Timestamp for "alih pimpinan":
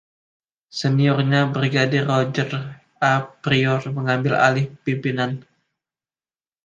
4.47-5.31